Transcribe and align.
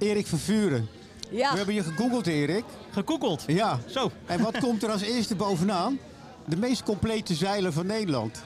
Erik 0.00 0.26
Vervuren. 0.26 0.88
Ja. 1.30 1.50
We 1.50 1.56
hebben 1.56 1.74
je 1.74 1.82
gegoogeld, 1.82 2.26
Erik. 2.26 2.64
Gekoekeld. 2.90 3.44
Ja. 3.46 3.78
Zo. 3.86 4.10
En 4.26 4.42
wat 4.42 4.58
komt 4.64 4.82
er 4.82 4.90
als 4.90 5.02
eerste 5.02 5.34
bovenaan? 5.34 5.98
De 6.44 6.56
meest 6.56 6.82
complete 6.82 7.34
zeiler 7.34 7.72
van 7.72 7.86
Nederland. 7.86 8.42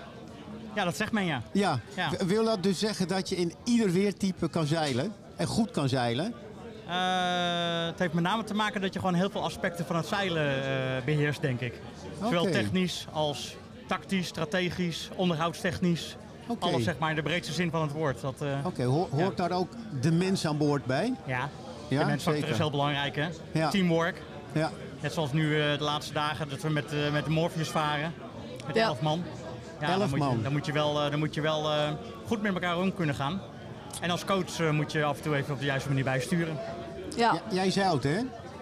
Ja, 0.75 0.85
dat 0.85 0.96
zegt 0.96 1.12
men 1.12 1.25
ja. 1.25 1.43
Ja. 1.53 1.80
Wil 2.27 2.45
dat 2.45 2.62
dus 2.62 2.79
zeggen 2.79 3.09
dat 3.09 3.29
je 3.29 3.37
in 3.37 3.53
ieder 3.64 3.90
weertype 3.90 4.48
kan 4.48 4.67
zeilen? 4.67 5.12
En 5.37 5.46
goed 5.46 5.71
kan 5.71 5.88
zeilen? 5.88 6.35
Eh, 6.88 7.87
het 7.87 7.99
heeft 7.99 8.13
met 8.13 8.25
name 8.25 8.45
te 8.45 8.55
maken 8.55 8.81
dat 8.81 8.93
je 8.93 8.99
gewoon 8.99 9.15
heel 9.15 9.31
veel 9.31 9.43
aspecten 9.43 9.87
van 9.87 9.97
het 9.97 10.07
zeilen 10.07 10.65
eh, 10.65 11.05
beheerst, 11.05 11.41
denk 11.41 11.61
ik. 11.61 11.75
Zowel 12.23 12.45
technisch 12.45 13.07
als 13.13 13.57
tactisch, 13.87 14.27
strategisch, 14.27 15.09
onderhoudstechnisch. 15.15 16.16
Oké. 16.47 16.65
Alles 16.66 16.84
zeg 16.84 16.98
maar 16.98 17.11
in 17.11 17.16
de 17.16 17.23
breedste 17.23 17.52
zin 17.52 17.70
van 17.70 17.83
het 17.83 17.92
woord. 17.92 18.20
Dat, 18.20 18.34
eh, 18.42 18.66
Oké, 18.66 18.83
ho- 18.84 19.09
hoort 19.11 19.37
daar 19.37 19.51
ook 19.52 19.69
de 20.01 20.12
mens 20.12 20.47
aan 20.47 20.59
boord 20.59 20.84
bij? 20.84 21.15
Ja, 21.27 21.48
Ja, 21.88 21.98
de 22.01 22.06
mensfactor 22.06 22.34
zeker. 22.34 22.48
is 22.51 22.59
heel 22.59 22.70
belangrijk 22.70 23.16
hè. 23.16 23.29
Ja. 23.53 23.69
Teamwork. 23.70 24.23
Ja. 24.53 24.70
Net 25.01 25.12
zoals 25.12 25.33
nu 25.33 25.61
eh, 25.62 25.79
de 25.79 25.84
laatste 25.84 26.12
dagen 26.12 26.48
dat 26.48 26.61
we 26.62 26.69
met, 26.69 26.93
eh, 26.93 27.12
met 27.12 27.25
de 27.25 27.30
Morpheus 27.30 27.69
varen. 27.69 28.12
Met 28.67 28.77
Ja. 28.77 28.84
elf 28.84 29.01
man. 29.01 29.23
Ja, 29.80 29.87
Elf 29.89 29.98
dan 29.98 30.09
moet 30.09 30.19
je, 30.19 30.25
man. 30.25 30.43
Dan 30.43 30.53
moet 30.53 30.67
je 30.67 30.73
wel, 30.73 31.03
eh, 31.05 31.11
dan 31.11 31.19
moet 31.19 31.34
je 31.34 31.41
wel 31.41 31.70
eh, 31.73 31.91
goed 32.27 32.43
met 32.43 32.55
elkaar 32.55 32.79
om 32.79 32.95
kunnen 32.95 33.15
gaan. 33.15 33.41
En 34.01 34.11
als 34.11 34.25
coach 34.25 34.61
eh, 34.61 34.70
moet 34.70 34.92
je 34.92 35.05
af 35.05 35.17
en 35.17 35.23
toe 35.23 35.37
even 35.37 35.53
op 35.55 35.59
de 35.61 35.65
juiste 35.67 35.89
manier 35.89 36.05
bijsturen. 36.05 36.56
Ja, 37.17 37.33
Ja, 37.33 37.41
Jij 37.51 37.70
zeilt, 37.70 38.03
hè? 38.03 38.19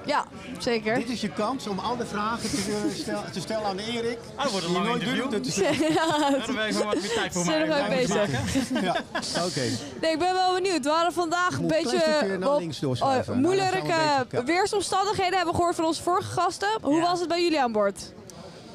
Ja, 0.06 0.24
zeker. 0.58 0.94
Dit 0.94 1.08
is 1.08 1.20
je 1.20 1.28
kans 1.28 1.66
om 1.66 1.78
al 1.78 1.96
de 1.96 2.06
vragen 2.06 2.50
te, 2.50 2.56
eh, 2.56 2.94
stel- 3.00 3.22
te 3.32 3.40
stellen 3.40 3.64
aan 3.66 3.78
Erik. 3.78 4.18
Ah, 4.36 4.42
dat 4.42 4.52
wordt 4.52 4.66
een 4.66 4.72
lang 4.72 4.84
nooit 4.86 5.02
interview. 5.02 5.50
stellen. 5.50 5.92
Ja, 5.94 6.06
dan 6.06 6.32
hebben 6.32 6.54
we 6.56 6.62
even 6.62 6.84
wat 6.84 6.94
meer 7.00 7.12
tijd 7.14 7.32
voor 7.32 7.44
Zijn 7.44 7.68
mij. 7.68 7.80
nog 7.82 7.88
even 7.88 8.16
bezig. 8.16 8.82
Ja, 8.82 8.96
oké. 9.46 9.60
Nee, 10.00 10.12
ik 10.12 10.18
ben 10.18 10.32
wel 10.34 10.54
benieuwd. 10.54 10.84
We 10.84 10.90
hadden 10.90 11.12
vandaag 11.12 11.58
een 11.58 11.66
beetje 11.66 12.38
links 12.58 12.78
doorschuiven. 12.78 13.34
oh, 13.34 13.40
Nou, 13.40 13.56
we 13.56 13.62
moeilijke 13.64 14.44
weersomstandigheden 14.44 15.34
hebben 15.34 15.50
we 15.50 15.54
gehoord 15.58 15.74
van 15.76 15.84
onze 15.84 16.02
vorige 16.02 16.30
gasten. 16.40 16.68
Hoe 16.82 16.94
Ja. 16.96 17.00
was 17.02 17.18
het 17.20 17.28
bij 17.28 17.42
jullie 17.42 17.60
aan 17.60 17.72
boord? 17.72 18.12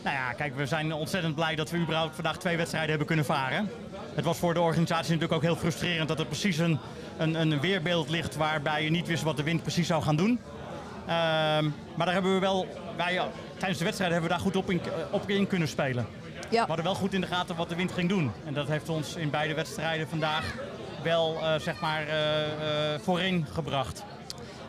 Nou 0.03 0.15
ja, 0.15 0.33
kijk, 0.33 0.55
we 0.55 0.65
zijn 0.65 0.93
ontzettend 0.93 1.35
blij 1.35 1.55
dat 1.55 1.69
we 1.69 1.77
überhaupt 1.77 2.15
vandaag 2.15 2.37
twee 2.37 2.57
wedstrijden 2.57 2.89
hebben 2.89 3.07
kunnen 3.07 3.25
varen. 3.25 3.69
Het 4.15 4.25
was 4.25 4.37
voor 4.37 4.53
de 4.53 4.59
organisatie 4.59 5.05
natuurlijk 5.13 5.33
ook 5.33 5.41
heel 5.41 5.55
frustrerend 5.55 6.07
dat 6.07 6.19
er 6.19 6.25
precies 6.25 6.57
een, 6.57 6.79
een, 7.17 7.35
een 7.35 7.59
weerbeeld 7.59 8.09
ligt 8.09 8.35
waarbij 8.35 8.83
je 8.83 8.89
niet 8.89 9.07
wist 9.07 9.23
wat 9.23 9.37
de 9.37 9.43
wind 9.43 9.61
precies 9.61 9.87
zou 9.87 10.03
gaan 10.03 10.15
doen. 10.15 10.39
Ehm, 11.07 11.69
maar 11.95 12.05
daar 12.05 12.13
hebben 12.13 12.33
we 12.33 12.39
wel, 12.39 12.67
wij, 12.97 13.21
tijdens 13.57 13.77
de 13.77 13.85
wedstrijd 13.85 14.11
hebben 14.11 14.29
we 14.29 14.35
daar 14.35 14.45
goed 14.45 14.55
op 14.55 14.71
in, 14.71 14.81
op 15.11 15.29
in 15.29 15.47
kunnen 15.47 15.67
spelen. 15.67 16.07
Ja. 16.49 16.61
We 16.61 16.67
hadden 16.67 16.85
wel 16.85 16.95
goed 16.95 17.13
in 17.13 17.21
de 17.21 17.27
gaten 17.27 17.55
wat 17.55 17.69
de 17.69 17.75
wind 17.75 17.91
ging 17.91 18.09
doen. 18.09 18.31
En 18.45 18.53
dat 18.53 18.67
heeft 18.67 18.89
ons 18.89 19.15
in 19.15 19.29
beide 19.29 19.53
wedstrijden 19.53 20.07
vandaag 20.07 20.53
wel 21.03 21.37
eh, 21.41 21.59
zeg 21.59 21.79
maar 21.79 22.07
eh, 22.07 22.93
eh, 22.93 22.99
voorin 23.01 23.45
gebracht. 23.53 24.03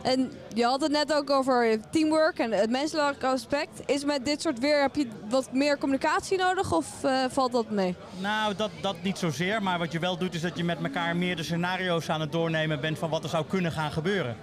En 0.01 0.31
je 0.53 0.63
had 0.63 0.81
het 0.81 0.91
net 0.91 1.13
ook 1.13 1.29
over 1.29 1.79
teamwork 1.91 2.39
en 2.39 2.51
het 2.51 2.69
menselijke 2.69 3.27
aspect. 3.27 3.81
Is 3.85 4.05
met 4.05 4.25
dit 4.25 4.41
soort 4.41 4.59
weer, 4.59 4.81
heb 4.81 4.95
je 4.95 5.07
wat 5.29 5.53
meer 5.53 5.77
communicatie 5.77 6.37
nodig 6.37 6.71
of 6.71 6.87
valt 7.29 7.51
dat 7.51 7.69
mee? 7.69 7.95
Nou, 8.19 8.55
dat, 8.55 8.69
dat 8.81 8.95
niet 9.01 9.17
zozeer. 9.17 9.63
Maar 9.63 9.79
wat 9.79 9.91
je 9.91 9.99
wel 9.99 10.17
doet 10.17 10.33
is 10.33 10.41
dat 10.41 10.57
je 10.57 10.63
met 10.63 10.83
elkaar 10.83 11.15
meerdere 11.15 11.43
scenario's 11.43 12.09
aan 12.09 12.21
het 12.21 12.31
doornemen 12.31 12.81
bent 12.81 12.99
van 12.99 13.09
wat 13.09 13.23
er 13.23 13.29
zou 13.29 13.45
kunnen 13.45 13.71
gaan 13.71 13.91
gebeuren. 13.91 14.35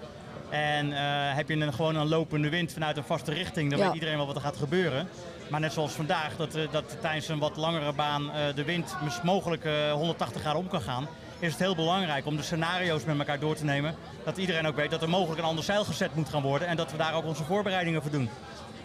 En 0.51 0.93
eh, 0.93 0.99
heb 1.37 1.49
je 1.49 1.55
een, 1.57 1.73
gewoon 1.73 1.97
een 1.97 2.09
lopende 2.09 2.49
wind 2.49 2.73
vanuit 2.73 2.97
een 2.97 3.05
vaste 3.05 3.33
richting, 3.33 3.71
dan 3.71 3.79
Ja. 3.79 3.85
weet 3.85 3.95
iedereen 3.95 4.17
wel 4.17 4.27
wat 4.27 4.37
er 4.37 4.41
gaat 4.43 4.57
gebeuren. 4.57 5.09
Maar 5.51 5.61
net 5.61 5.73
zoals 5.73 5.93
vandaag, 5.93 6.37
dat, 6.37 6.55
eh, 6.55 6.63
dat 6.71 6.97
tijdens 7.01 7.29
een 7.29 7.39
wat 7.39 7.57
langere 7.57 7.93
baan 7.93 8.31
eh, 8.31 8.55
de 8.55 8.65
wind 8.65 8.97
mogelijk 9.23 9.65
eh, 9.65 9.93
180 9.93 10.41
graden 10.41 10.61
om 10.61 10.69
kan 10.69 10.81
gaan, 10.81 11.09
is 11.39 11.51
het 11.53 11.61
heel 11.61 11.75
belangrijk 11.75 12.27
om 12.27 12.37
de 12.37 12.43
scenario's 12.43 13.05
met 13.05 13.19
elkaar 13.19 13.39
door 13.39 13.55
te 13.57 13.65
nemen. 13.65 13.95
Dat 14.25 14.37
iedereen 14.37 14.67
ook 14.67 14.77
weet 14.77 14.91
dat 14.91 15.03
er 15.03 15.09
mogelijk 15.09 15.41
een 15.41 15.47
ander 15.47 15.65
zeil 15.65 15.85
gezet 15.85 16.15
moet 16.15 16.29
gaan 16.29 16.43
worden 16.43 16.69
en 16.69 16.77
dat 16.77 16.91
we 16.91 16.97
daar 16.97 17.15
ook 17.15 17.25
onze 17.25 17.45
voorbereidingen 17.45 18.03
voor 18.03 18.11
doen. 18.11 18.29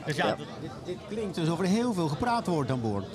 Dus 0.06 0.16
ja, 0.16 0.26
Ja. 0.28 0.36
dat- 0.36 0.46
Dit, 0.62 0.72
dit 0.86 0.98
klinkt 1.10 1.38
alsof 1.38 1.60
er 1.60 1.66
heel 1.66 1.94
veel 1.94 2.08
gepraat 2.08 2.48
wordt 2.48 2.72
aan 2.72 2.82
boord. 2.82 3.06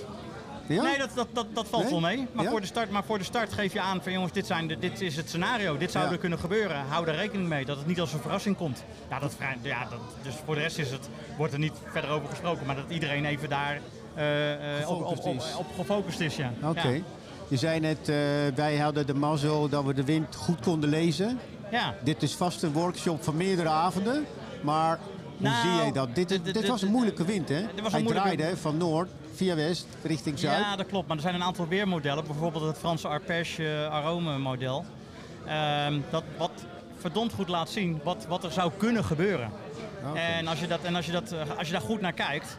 Ja? 0.68 0.82
Nee, 0.82 0.98
dat, 0.98 1.10
dat, 1.14 1.28
dat, 1.32 1.46
dat 1.52 1.66
valt 1.68 1.82
Nee? 1.82 1.90
wel 1.92 2.00
mee. 2.00 2.26
Maar, 2.32 2.44
Ja? 2.44 2.50
voor 2.50 2.60
de 2.60 2.66
start, 2.66 2.90
maar 2.90 3.04
voor 3.04 3.18
de 3.18 3.24
start 3.24 3.52
geef 3.52 3.72
je 3.72 3.80
aan 3.80 4.02
van 4.02 4.12
jongens, 4.12 4.32
dit, 4.32 4.46
zijn 4.46 4.66
de, 4.66 4.78
dit 4.78 5.00
is 5.00 5.16
het 5.16 5.28
scenario. 5.28 5.76
Dit 5.76 5.90
zou 5.90 6.12
er 6.12 6.18
kunnen 6.18 6.38
gebeuren. 6.38 6.84
Hou 6.88 7.04
daar 7.04 7.14
rekening 7.14 7.48
mee 7.48 7.64
dat 7.64 7.76
het 7.76 7.86
niet 7.86 8.00
als 8.00 8.12
een 8.12 8.20
verrassing 8.20 8.56
komt. 8.56 8.84
Ja, 9.10 9.18
dat, 9.18 9.36
ja, 9.62 9.86
dat, 9.90 9.98
dus 10.22 10.34
voor 10.44 10.54
de 10.54 10.60
rest 10.60 10.78
is 10.78 10.90
het, 10.90 11.08
wordt 11.36 11.52
er 11.52 11.58
niet 11.58 11.74
verder 11.92 12.10
over 12.10 12.28
gesproken. 12.28 12.66
Maar 12.66 12.76
dat 12.76 12.84
iedereen 12.88 13.24
even 13.24 13.48
daar 13.48 13.80
eh, 14.14 14.80
eh, 14.80 14.90
op, 14.90 15.04
op, 15.04 15.06
Gefocust 15.16 15.26
op, 15.26 15.36
is. 15.36 15.56
op 15.56 15.66
gefocust 15.76 16.20
is. 16.20 16.36
Ja. 16.36 16.52
Oké. 16.62 17.02
Je 17.48 17.56
zei 17.56 17.80
net, 17.80 18.08
eh, 18.08 18.16
wij 18.54 18.76
hadden 18.78 19.06
de 19.06 19.14
mazzel 19.14 19.68
dat 19.68 19.84
we 19.84 19.94
de 19.94 20.04
wind 20.04 20.34
goed 20.36 20.60
konden 20.60 20.90
lezen. 20.90 21.38
Ja. 21.70 21.94
Dit 22.04 22.22
is 22.22 22.34
vast 22.34 22.62
een 22.62 22.72
workshop 22.72 23.24
van 23.24 23.36
meerdere 23.36 23.68
avonden. 23.68 24.26
Maar 24.62 24.98
hoe 25.38 25.48
Nou, 25.48 25.66
zie 25.66 25.76
jij 25.76 25.92
dat? 25.92 26.14
Dit, 26.14 26.28
dit 26.44 26.68
was 26.68 26.82
een 26.82 26.90
moeilijke 26.90 27.24
wind, 27.24 27.48
hè? 27.48 27.60
was 27.60 27.70
een 27.76 27.90
Hij 27.90 28.02
moeilijke- 28.02 28.36
draaide 28.36 28.56
van 28.56 28.76
noord 28.76 29.08
via 29.34 29.54
west 29.54 29.86
richting 30.02 30.38
zuid. 30.38 30.58
Ja, 30.58 30.76
dat 30.76 30.86
klopt. 30.86 31.06
Maar 31.08 31.16
er 31.16 31.22
zijn 31.22 31.34
een 31.34 31.42
aantal 31.42 31.68
weermodellen. 31.68 32.24
Bijvoorbeeld 32.26 32.64
het 32.64 32.78
Franse 32.78 33.08
Arpège 33.08 33.64
eh, 33.68 33.90
Arome 33.90 34.38
model. 34.38 34.84
Ehm, 35.46 36.00
dat 36.10 36.22
wat 36.38 36.50
verdomd 36.98 37.32
goed 37.32 37.48
laat 37.48 37.70
zien 37.70 38.00
wat, 38.04 38.26
wat 38.28 38.44
er 38.44 38.50
zou 38.52 38.70
kunnen 38.76 39.04
gebeuren. 39.04 39.50
En, 40.14 40.46
als 40.46 40.60
je, 40.60 40.66
dat, 40.66 40.82
en 40.82 40.94
als, 40.94 41.06
je 41.06 41.12
dat, 41.12 41.32
eh, 41.32 41.40
als 41.58 41.66
je 41.66 41.72
daar 41.72 41.82
goed 41.82 42.00
naar 42.00 42.12
kijkt, 42.12 42.58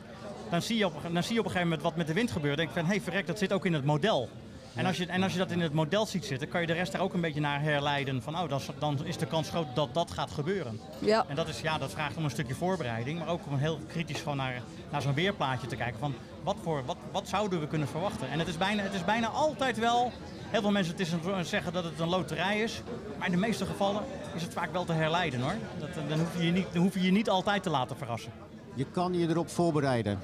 dan 0.49 0.61
zie 0.61 0.77
je 0.77 0.85
op, 0.85 0.93
dan 1.11 1.23
zie 1.23 1.33
je 1.33 1.39
op 1.39 1.45
een 1.45 1.51
gegeven 1.51 1.61
moment 1.61 1.81
wat 1.81 1.95
met 1.95 2.07
de 2.07 2.13
wind 2.13 2.31
gebeurt. 2.31 2.57
Dan 2.57 2.65
denk 2.65 2.75
je 2.75 2.81
van, 2.81 2.89
hé 2.89 2.95
hey, 2.95 3.03
verrek, 3.03 3.27
dat 3.27 3.37
zit 3.37 3.53
ook 3.53 3.65
in 3.65 3.73
het 3.73 3.85
model. 3.85 4.29
En 4.77 4.85
als, 4.85 4.97
je, 4.97 5.05
en 5.05 5.23
als 5.23 5.31
je 5.31 5.37
dat 5.37 5.51
in 5.51 5.61
het 5.61 5.73
model 5.73 6.05
ziet 6.05 6.25
zitten, 6.25 6.47
kan 6.49 6.61
je 6.61 6.67
de 6.67 6.73
rest 6.73 6.91
daar 6.91 7.01
ook 7.01 7.13
een 7.13 7.21
beetje 7.21 7.39
naar 7.39 7.61
herleiden. 7.61 8.21
Van, 8.21 8.37
oh, 8.39 8.49
dan, 8.49 8.59
is- 8.59 8.69
dan 8.79 9.05
is 9.05 9.17
de 9.17 9.25
kans 9.25 9.49
groot 9.49 9.67
dat 9.75 9.93
dat 9.93 10.11
gaat 10.11 10.31
gebeuren. 10.31 10.79
Ja. 10.99 11.25
En 11.27 11.35
dat, 11.35 11.47
is, 11.47 11.61
ja, 11.61 11.77
dat 11.77 11.91
vraagt 11.91 12.17
om 12.17 12.23
een 12.23 12.29
stukje 12.29 12.55
voorbereiding, 12.55 13.19
maar 13.19 13.27
ook 13.27 13.41
om 13.49 13.57
heel 13.57 13.79
kritisch 13.87 14.19
gewoon 14.19 14.37
naar, 14.37 14.61
naar 14.91 15.01
zo'n 15.01 15.13
weerplaatje 15.13 15.67
te 15.67 15.75
kijken. 15.75 15.99
Van 15.99 16.13
wat, 16.43 16.55
voor, 16.63 16.85
wat, 16.85 16.97
wat 17.11 17.27
zouden 17.27 17.59
we 17.59 17.67
kunnen 17.67 17.87
verwachten? 17.87 18.29
En 18.29 18.39
het 18.39 18.47
is, 18.47 18.57
bijna, 18.57 18.81
het 18.83 18.93
is 18.93 19.05
bijna 19.05 19.27
altijd 19.27 19.77
wel, 19.77 20.11
heel 20.49 20.61
veel 20.61 20.71
mensen 20.71 20.91
het 20.93 21.01
is 21.01 21.11
een, 21.11 21.45
zeggen 21.45 21.73
dat 21.73 21.83
het 21.83 21.99
een 21.99 22.09
loterij 22.09 22.59
is. 22.59 22.81
Maar 23.17 23.25
in 23.27 23.33
de 23.33 23.39
meeste 23.39 23.65
gevallen 23.65 24.01
is 24.35 24.41
het 24.43 24.53
vaak 24.53 24.71
wel 24.71 24.85
te 24.85 24.93
herleiden 24.93 25.41
hoor. 25.41 25.55
Dat, 25.79 25.89
dan, 26.09 26.19
hoef 26.19 26.37
je 26.37 26.45
je 26.45 26.51
niet, 26.51 26.67
dan 26.73 26.81
hoef 26.81 26.93
je 26.93 27.01
je 27.01 27.11
niet 27.11 27.29
altijd 27.29 27.63
te 27.63 27.69
laten 27.69 27.97
verrassen. 27.97 28.31
Je 28.73 28.85
kan 28.85 29.13
je 29.13 29.27
erop 29.27 29.49
voorbereiden. 29.49 30.19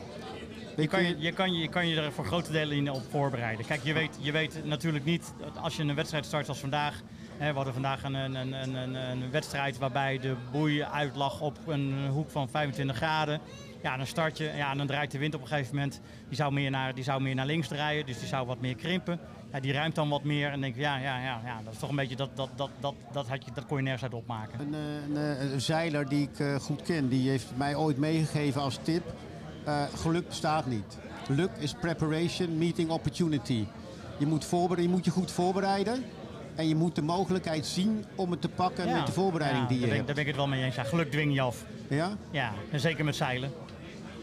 Je 0.75 0.88
kan 0.88 1.03
je, 1.03 1.16
je, 1.17 1.31
kan 1.31 1.53
je, 1.53 1.59
je 1.59 1.67
kan 1.67 1.88
je 1.88 2.01
er 2.01 2.11
voor 2.11 2.25
grote 2.25 2.51
delen 2.51 2.78
in 2.78 2.91
op 2.91 3.01
voorbereiden. 3.09 3.66
Kijk, 3.66 3.84
je 3.84 3.94
weet, 3.94 4.17
je 4.19 4.31
weet 4.31 4.66
natuurlijk 4.66 5.06
niet, 5.06 5.34
als 5.61 5.75
je 5.75 5.84
een 5.84 5.95
wedstrijd 5.95 6.25
start 6.25 6.50
als 6.50 6.59
vandaag. 6.59 7.01
Hè, 7.38 7.50
we 7.50 7.56
hadden 7.56 7.73
vandaag 7.73 8.03
een, 8.03 8.13
een, 8.13 8.35
een, 8.35 8.73
een, 8.75 8.95
een, 8.95 9.31
wedstrijd 9.31 9.78
waarbij 9.78 10.19
de 10.19 10.35
boei 10.51 10.83
uitlag 10.83 11.41
op 11.41 11.57
een 11.67 12.07
hoek 12.07 12.29
van 12.29 12.50
25 12.50 12.95
graden. 12.95 13.39
Ja, 13.81 13.97
dan 13.97 14.07
start 14.07 14.38
je, 14.38 14.51
ja, 14.56 14.75
dan 14.75 14.88
draait 14.88 15.12
de 15.12 15.17
wind 15.17 15.35
op 15.35 15.41
een 15.41 15.47
gegeven 15.47 15.75
moment. 15.75 16.01
Die 16.28 16.35
zou 16.35 16.53
meer 16.53 16.72
naar, 16.72 16.95
die 16.95 17.03
zou 17.03 17.22
meer 17.22 17.35
naar 17.35 17.45
links 17.45 17.67
draaien, 17.67 18.06
dus 18.06 18.19
die 18.19 18.28
zou 18.28 18.47
wat 18.47 18.62
meer 18.62 18.75
krimpen. 18.75 19.19
Ja, 19.51 19.59
die 19.59 19.73
ruimt 19.73 19.95
dan 19.95 20.09
wat 20.09 20.23
meer 20.23 20.51
en 20.51 20.62
denk 20.62 20.75
je, 20.75 20.81
ja, 20.81 20.97
ja, 20.97 21.22
ja, 21.22 21.41
ja, 21.45 21.62
dat 21.63 21.73
is 21.73 21.79
toch 21.79 21.89
een 21.89 21.95
beetje, 21.95 22.16
dat, 22.16 22.29
dat, 22.35 22.50
dat, 22.56 22.69
dat, 22.79 22.94
dat, 23.12 23.28
had 23.28 23.45
je, 23.45 23.51
dat 23.53 23.66
kon 23.66 23.78
je 23.78 23.83
nergens 23.83 24.03
uit 24.03 24.13
opmaken. 24.13 24.59
Een, 24.59 24.73
eh, 24.73 25.22
een, 25.23 25.38
eh, 25.38 25.51
een 25.51 25.62
zeiler 25.62 26.09
die 26.09 26.29
ik 26.31 26.39
eh, 26.39 26.56
goed 26.56 26.81
ken, 26.81 27.09
die 27.09 27.29
heeft 27.29 27.51
mij 27.56 27.75
ooit 27.75 27.97
meegegeven 27.97 28.62
als 28.62 28.79
tip. 28.81 29.03
Eh, 29.66 29.84
geluk 29.96 30.28
bestaat 30.28 30.66
niet. 30.66 30.97
Geluk 31.25 31.50
is 31.59 31.74
preparation, 31.81 32.57
meeting 32.57 32.90
opportunity. 32.90 33.66
Je 34.18 34.25
moet, 34.25 34.46
je 34.78 34.90
moet 34.90 35.06
je 35.06 35.12
goed 35.12 35.31
voorbereiden. 35.31 36.03
En 36.56 36.68
je 36.68 36.75
moet 36.75 36.96
de 36.96 37.01
mogelijkheid 37.01 37.66
zien 37.66 38.06
om 38.16 38.31
het 38.31 38.41
te 38.41 38.50
pakken 38.50 38.88
Ja. 38.88 38.96
met 38.97 39.06
de 39.06 39.12
voorbereiding 39.12 39.63
Ja, 39.63 39.69
die 39.69 39.79
je 39.79 39.85
daar 39.85 39.90
ben, 39.96 40.00
ik- 40.00 40.06
hebt. 40.06 40.16
daar 40.18 40.25
ben 40.25 40.34
ik 40.34 40.40
het 40.40 40.50
wel 40.50 40.56
mee 40.57 40.63
eens. 40.63 40.75
Ja, 40.75 40.84
geluk 40.84 41.12
dwing 41.12 41.34
je 41.34 41.41
af. 41.41 41.66
Ja? 41.88 42.12
Ja, 42.31 42.53
en 42.72 42.79
zeker 42.79 43.06
met 43.06 43.16
zeilen. 43.16 43.51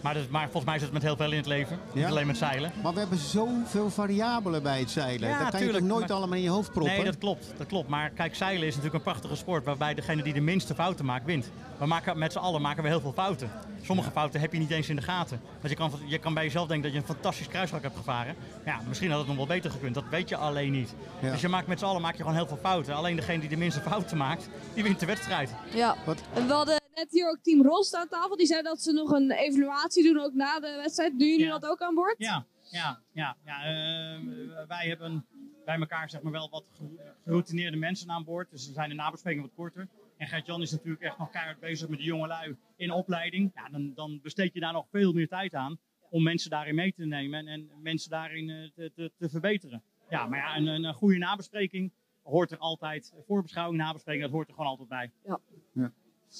Maar, 0.02 0.14
dat, 0.14 0.28
maar 0.28 0.42
volgens 0.42 0.64
mij 0.64 0.74
is 0.74 0.82
het 0.82 0.92
met 0.92 1.02
heel 1.02 1.16
veel 1.16 1.30
in 1.30 1.36
het 1.36 1.46
leven. 1.46 1.78
Niet 1.92 2.04
alleen 2.04 2.26
met 2.26 2.36
zeilen. 2.36 2.72
Maar 2.82 2.92
we 2.92 2.98
hebben 2.98 3.18
zoveel 3.18 3.90
variabelen 3.90 4.62
bij 4.62 4.78
het 4.78 4.90
zeilen. 4.90 5.28
Ja, 5.28 5.38
dat 5.42 5.50
kan 5.50 5.60
je 5.60 5.72
toch 5.72 5.80
nooit 5.80 6.08
maar- 6.08 6.16
allemaal 6.16 6.36
in 6.36 6.42
je 6.42 6.50
hoofd 6.50 6.72
proppen? 6.72 6.94
Nee, 6.94 7.04
dat 7.04 7.18
klopt, 7.18 7.52
dat 7.56 7.66
klopt. 7.66 7.88
Maar 7.88 8.10
kijk, 8.10 8.34
zeilen 8.34 8.66
is 8.66 8.74
natuurlijk 8.74 9.04
een 9.04 9.12
prachtige 9.12 9.36
sport 9.36 9.64
waarbij 9.64 9.94
degene 9.94 10.22
die 10.22 10.32
de 10.32 10.40
minste 10.40 10.74
fouten 10.74 11.04
maakt, 11.04 11.24
wint. 11.24 11.50
We 11.78 11.86
maken, 11.86 12.18
met 12.18 12.32
z'n 12.32 12.38
allen 12.38 12.62
maken 12.62 12.82
we 12.82 12.88
heel 12.88 13.00
veel 13.00 13.12
fouten. 13.12 13.50
Sommige 13.82 14.10
fouten 14.10 14.40
heb 14.40 14.52
je 14.52 14.58
niet 14.58 14.70
eens 14.70 14.88
in 14.88 14.96
de 14.96 15.02
gaten. 15.02 15.40
Want 15.60 15.68
je 15.68 15.74
kan, 15.74 15.92
je 16.04 16.18
kan 16.18 16.34
bij 16.34 16.44
jezelf 16.44 16.66
denken 16.66 16.84
dat 16.84 16.92
je 16.92 16.98
een 16.98 17.14
fantastisch 17.14 17.48
kruisvak 17.48 17.82
hebt 17.82 17.96
gevaren. 17.96 18.34
Ja, 18.64 18.80
misschien 18.88 19.10
had 19.10 19.18
het 19.18 19.28
nog 19.28 19.36
wel 19.36 19.46
beter 19.46 19.70
gekund. 19.70 19.94
Dat 19.94 20.04
weet 20.10 20.28
je 20.28 20.36
alleen 20.36 20.72
niet. 20.72 20.94
Ja. 21.20 21.30
Dus 21.30 21.40
je 21.40 21.48
maakt 21.48 21.66
met 21.66 21.78
z'n 21.78 21.84
allen 21.84 22.02
maak 22.02 22.12
je 22.12 22.22
gewoon 22.22 22.34
heel 22.36 22.46
veel 22.46 22.58
fouten. 22.62 22.94
Alleen 22.94 23.16
degene 23.16 23.40
die 23.40 23.48
de 23.48 23.56
minste 23.56 23.80
fouten 23.80 24.16
maakt, 24.16 24.48
die 24.74 24.82
wint 24.82 25.00
de 25.00 25.06
wedstrijd. 25.06 25.54
Ja. 25.74 25.96
Wat? 26.04 26.22
En 26.34 26.46
we 26.46 26.52
hadden 26.52 26.79
net 27.00 27.10
hier 27.10 27.28
ook 27.30 27.38
team 27.42 27.62
Rost 27.62 27.94
aan 27.94 28.08
tafel. 28.08 28.36
Die 28.36 28.46
zei 28.46 28.62
dat 28.62 28.82
ze 28.82 28.92
nog 28.92 29.10
een 29.10 29.30
evaluatie 29.30 30.02
doen 30.04 30.22
ook 30.24 30.32
na 30.34 30.60
de 30.60 30.74
wedstrijd. 30.82 31.18
Doen 31.18 31.28
jullie 31.28 31.44
Ja. 31.44 31.58
dat 31.58 31.70
ook 31.70 31.80
aan 31.80 31.94
boord? 31.94 32.14
Ja, 32.18 32.46
ja, 32.70 33.00
ja. 33.12 33.36
ja 33.44 33.64
ehm, 33.64 34.26
wij 34.68 34.88
hebben 34.88 35.26
bij 35.64 35.78
elkaar 35.78 36.10
zeg 36.10 36.22
maar 36.22 36.32
wel 36.32 36.50
wat 36.50 36.64
ge- 36.72 37.12
geroutineerde 37.24 37.76
mensen 37.76 38.10
aan 38.10 38.24
boord. 38.24 38.50
Dus 38.50 38.66
er 38.68 38.72
zijn 38.74 38.88
de 38.88 38.94
nabesprekingen 38.94 39.46
wat 39.46 39.56
korter. 39.56 39.88
En 40.16 40.26
Gert-Jan 40.28 40.62
is 40.62 40.70
natuurlijk 40.70 41.02
echt 41.02 41.18
nog 41.18 41.30
keihard 41.30 41.60
bezig 41.60 41.88
met 41.88 41.98
de 41.98 42.04
jonge 42.04 42.26
lui 42.26 42.56
in 42.76 42.90
opleiding. 42.92 43.50
Ja, 43.54 43.68
dan, 43.68 43.92
dan 43.94 44.20
besteed 44.22 44.52
je 44.54 44.60
daar 44.60 44.72
nog 44.72 44.86
veel 44.90 45.12
meer 45.12 45.28
tijd 45.28 45.54
aan 45.54 45.78
om 46.10 46.22
mensen 46.22 46.50
daarin 46.50 46.74
mee 46.74 46.92
te 46.92 47.04
nemen 47.04 47.38
en, 47.46 47.48
en 47.48 47.70
mensen 47.82 48.10
daarin 48.10 48.50
eh, 48.50 48.70
te, 48.74 48.92
te, 48.94 49.12
te 49.18 49.28
verbeteren. 49.28 49.82
Ja, 50.10 50.26
maar 50.26 50.38
ja, 50.38 50.56
een, 50.56 50.84
een 50.84 50.94
goede 50.94 51.18
nabespreking 51.18 51.92
hoort 52.22 52.50
er 52.50 52.58
altijd, 52.58 53.12
voorbeschouwing, 53.26 53.78
nabespreking, 53.82 54.24
dat 54.24 54.32
hoort 54.32 54.48
er 54.48 54.54
gewoon 54.54 54.68
altijd 54.70 54.88
bij. 54.88 55.10
Ja. 55.24 55.38
Ja. 55.72 55.92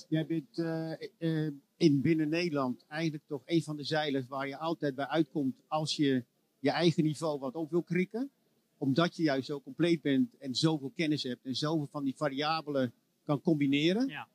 Jij 0.09 0.27
bent 0.27 0.59
eh, 0.59 0.93
eh, 1.19 1.53
in 1.77 2.01
binnen 2.01 2.29
Nederland 2.29 2.85
eigenlijk 2.89 3.25
toch 3.27 3.43
een 3.45 3.63
van 3.63 3.77
de 3.77 3.85
zeilers 3.85 4.27
waar 4.27 4.49
je 4.49 4.57
altijd 4.57 4.95
bij 4.95 5.07
uitkomt 5.07 5.57
als 5.67 5.97
je 5.97 6.25
je 6.59 6.71
eigen 6.71 7.05
niveau 7.05 7.39
wat 7.39 7.55
op 7.55 7.71
wil 7.71 7.83
krikken. 7.83 8.31
Omdat 8.79 9.17
je 9.17 9.23
juist 9.23 9.47
zo 9.47 9.61
compleet 9.61 10.01
bent 10.03 10.37
en 10.39 10.55
zoveel 10.55 10.93
kennis 10.97 11.23
hebt 11.23 11.45
en 11.45 11.55
zoveel 11.57 11.89
van 11.91 12.05
die 12.05 12.17
variabelen 12.17 12.93
kan 13.25 13.41
combineren. 13.41 14.07
Ja. 14.09 14.29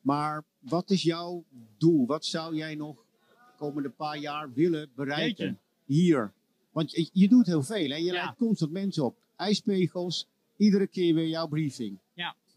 Maar 0.00 0.44
wat 0.58 0.90
is 0.90 1.02
jouw 1.02 1.44
doel? 1.78 2.06
Wat 2.06 2.24
zou 2.24 2.54
jij 2.54 2.74
nog 2.74 2.96
de 3.28 3.52
komende 3.56 3.90
paar 3.90 4.18
jaar 4.18 4.52
willen 4.52 4.90
bereiken 4.94 5.44
Jeetje. 5.46 5.58
hier? 5.84 6.32
Want 6.70 6.90
je, 6.90 7.08
je 7.12 7.28
doet 7.28 7.46
heel 7.46 7.62
veel 7.62 7.90
en 7.90 7.98
je 8.04 8.04
Ja. 8.04 8.12
leidt 8.12 8.36
constant 8.36 8.70
mensen 8.70 9.04
op. 9.04 9.16
IJspegels, 9.36 10.26
iedere 10.56 10.86
keer 10.86 11.14
weer 11.14 11.28
jouw 11.28 11.46
briefing. 11.46 11.98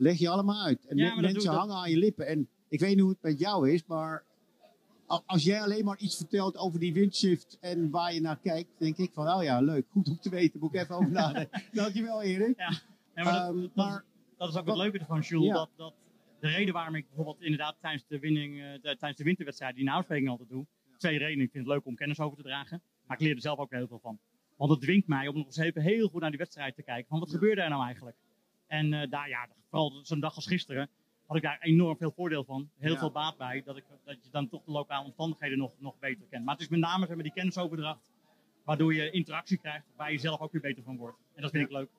Leg 0.01 0.17
je 0.17 0.29
allemaal 0.29 0.63
uit. 0.65 0.85
En 0.85 0.97
Ja, 0.97 1.15
mensen 1.15 1.51
hangen 1.51 1.75
aan 1.75 1.89
je 1.89 1.97
lippen. 1.97 2.27
En 2.27 2.49
ik 2.69 2.79
weet 2.79 2.89
niet 2.89 2.99
hoe 2.99 3.09
het 3.09 3.21
met 3.21 3.39
jou 3.39 3.71
is, 3.71 3.85
maar 3.85 4.23
als 5.25 5.43
jij 5.43 5.61
alleen 5.61 5.85
maar 5.85 5.97
iets 5.97 6.17
vertelt 6.17 6.57
over 6.57 6.79
die 6.79 6.93
windshift 6.93 7.57
en 7.61 7.89
waar 7.89 8.13
je 8.13 8.21
naar 8.21 8.37
kijkt, 8.39 8.69
denk 8.77 8.97
ik 8.97 9.11
van, 9.13 9.27
oh 9.27 9.43
ja, 9.43 9.61
leuk, 9.61 9.85
goed 9.89 10.09
om 10.09 10.19
te 10.19 10.29
weten, 10.29 10.59
moet 10.59 10.73
ik 10.73 10.81
even 10.81 10.95
over 10.95 11.11
nadenken. 11.11 11.61
Dankjewel 11.71 12.21
Erik. 12.21 12.57
Ja, 12.57 12.71
maar, 13.15 13.23
dat, 13.33 13.33
Ehm, 13.53 13.61
dat, 13.61 13.75
maar 13.75 14.03
dat 14.37 14.49
is 14.49 14.55
ook 14.57 14.65
wat- 14.65 14.75
het 14.75 14.83
leuke 14.83 14.99
ervan, 14.99 15.19
Jules. 15.19 15.47
Ja. 15.47 15.53
Dat, 15.53 15.69
dat 15.75 15.93
de 16.39 16.47
reden 16.47 16.73
waarom 16.73 16.95
ik 16.95 17.05
bijvoorbeeld 17.07 17.41
inderdaad 17.41 17.75
tijdens 17.81 18.03
de, 18.07 18.19
winning, 18.19 18.61
eh, 18.61 18.71
de- 18.73 18.79
tijdens 18.81 19.15
de 19.17 19.23
winterwedstrijd 19.23 19.75
die 19.75 19.83
nauwsprekingen 19.83 20.31
altijd 20.31 20.49
doe. 20.49 20.65
Twee 20.97 21.17
redenen. 21.17 21.45
Ik 21.45 21.51
vind 21.51 21.65
het 21.65 21.73
leuk 21.73 21.85
om 21.85 21.95
kennis 21.95 22.19
over 22.19 22.37
te 22.37 22.43
dragen. 22.43 22.81
Maar 23.05 23.17
ik 23.17 23.23
leer 23.23 23.35
er 23.35 23.41
zelf 23.41 23.57
ook 23.59 23.71
heel 23.71 23.87
veel 23.87 23.99
van. 23.99 24.19
Want 24.57 24.71
het 24.71 24.81
dwingt 24.81 25.07
mij 25.07 25.27
om 25.27 25.35
nog 25.35 25.45
eens 25.45 25.57
even 25.57 25.81
heel 25.81 26.07
goed 26.07 26.21
naar 26.21 26.29
die 26.29 26.39
wedstrijd 26.39 26.75
te 26.75 26.83
kijken. 26.83 27.07
Van 27.09 27.19
wat 27.19 27.29
gebeurde 27.29 27.61
er 27.61 27.69
nou 27.69 27.83
eigenlijk? 27.85 28.17
En 28.69 28.93
eh, 28.93 29.09
daar, 29.09 29.29
ja, 29.29 29.47
vooral 29.69 29.99
zo'n 30.03 30.19
dag 30.19 30.35
als 30.35 30.47
gisteren, 30.47 30.89
had 31.25 31.37
ik 31.37 31.43
daar 31.43 31.57
enorm 31.61 31.97
veel 31.97 32.11
voordeel 32.11 32.43
van. 32.43 32.69
Heel 32.77 32.93
Ja. 32.93 32.99
veel 32.99 33.11
baat 33.11 33.37
bij. 33.37 33.61
Dat, 33.65 33.77
ik, 33.77 33.83
dat 34.05 34.15
je 34.23 34.29
dan 34.31 34.49
toch 34.49 34.63
de 34.65 34.71
lokale 34.71 35.05
omstandigheden 35.05 35.57
nog, 35.57 35.71
nog 35.77 35.99
beter 35.99 36.25
kent. 36.29 36.43
Maar 36.45 36.53
het 36.53 36.63
is 36.63 36.69
met 36.69 36.79
name 36.79 37.05
zeg 37.05 37.15
maar, 37.15 37.23
die 37.23 37.33
kennisoverdracht. 37.33 38.11
Waardoor 38.63 38.93
je 38.93 39.09
interactie 39.11 39.57
krijgt 39.57 39.85
waar 39.95 40.11
je 40.11 40.17
zelf 40.17 40.39
ook 40.39 40.51
weer 40.51 40.61
beter 40.61 40.83
van 40.83 40.97
wordt. 40.97 41.17
En 41.35 41.41
dat 41.41 41.51
vind 41.51 41.65
ik 41.65 41.71
leuk. 41.71 41.89